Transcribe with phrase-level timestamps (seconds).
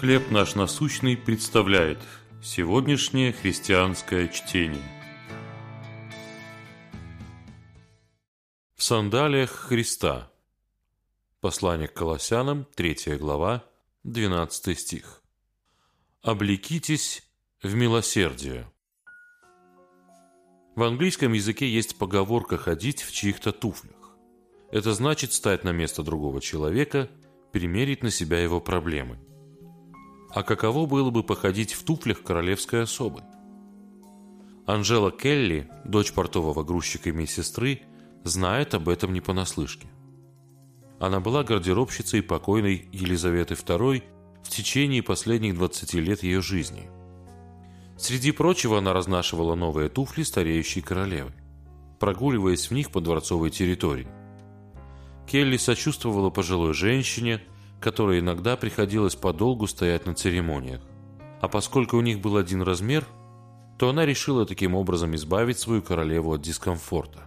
[0.00, 1.98] «Хлеб наш насущный» представляет
[2.42, 4.82] сегодняшнее христианское чтение.
[8.74, 10.30] В сандалиях Христа.
[11.40, 13.64] Послание к Колоссянам, 3 глава,
[14.04, 15.22] 12 стих.
[16.20, 17.22] «Облекитесь
[17.62, 18.70] в милосердие».
[20.74, 24.14] В английском языке есть поговорка «ходить в чьих-то туфлях».
[24.70, 27.08] Это значит стать на место другого человека,
[27.50, 29.18] примерить на себя его проблемы–
[30.36, 33.22] а каково было бы походить в туфлях королевской особы?
[34.66, 37.80] Анжела Келли, дочь портового грузчика и медсестры,
[38.22, 39.88] знает об этом не понаслышке.
[41.00, 44.02] Она была гардеробщицей покойной Елизаветы II
[44.44, 46.90] в течение последних 20 лет ее жизни.
[47.96, 51.32] Среди прочего она разнашивала новые туфли стареющей королевы,
[51.98, 54.08] прогуливаясь в них по дворцовой территории.
[55.26, 57.40] Келли сочувствовала пожилой женщине–
[57.80, 60.80] которой иногда приходилось подолгу стоять на церемониях.
[61.40, 63.06] А поскольку у них был один размер,
[63.78, 67.20] то она решила таким образом избавить свою королеву от дискомфорта.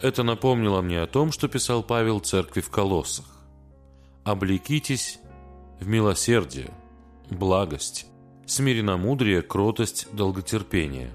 [0.00, 3.26] Это напомнило мне о том, что писал Павел церкви в Колоссах.
[4.24, 5.18] «Облекитесь
[5.80, 6.70] в милосердие,
[7.28, 8.06] благость,
[8.46, 11.10] смиренномудрие, кротость, долготерпение.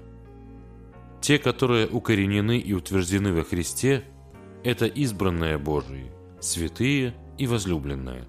[1.20, 4.04] Те, которые укоренены и утверждены во Христе,
[4.62, 8.28] это избранные Божии, святые– и возлюбленная.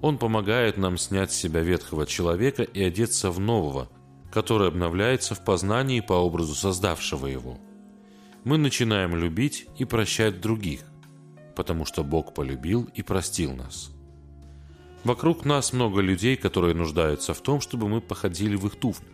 [0.00, 3.88] Он помогает нам снять с себя ветхого человека и одеться в нового,
[4.32, 7.58] который обновляется в познании по образу создавшего его.
[8.44, 10.80] Мы начинаем любить и прощать других,
[11.54, 13.92] потому что Бог полюбил и простил нас.
[15.04, 19.08] Вокруг нас много людей, которые нуждаются в том, чтобы мы походили в их туфлях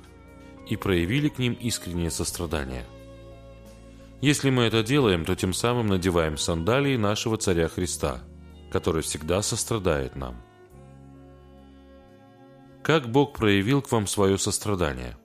[0.68, 2.86] и проявили к ним искреннее сострадание.
[4.22, 8.22] Если мы это делаем, то тем самым надеваем сандалии нашего Царя Христа–
[8.70, 10.36] который всегда сострадает нам.
[12.82, 15.16] Как Бог проявил к вам свое сострадание?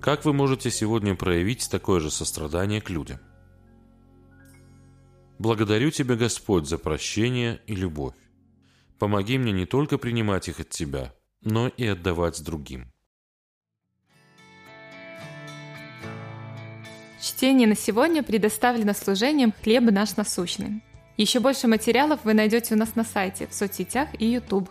[0.00, 3.18] Как вы можете сегодня проявить такое же сострадание к людям?
[5.38, 8.14] Благодарю Тебя, Господь, за прощение и любовь.
[8.98, 12.92] Помоги мне не только принимать их от Тебя, но и отдавать другим.
[17.20, 20.82] Чтение на сегодня предоставлено служением «Хлеб наш насущный».
[21.16, 24.70] Еще больше материалов вы найдете у нас на сайте, в соцсетях и YouTube.